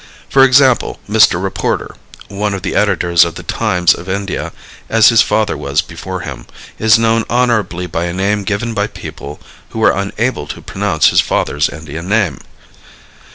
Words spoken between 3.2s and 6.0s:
of the Times of India, as his father was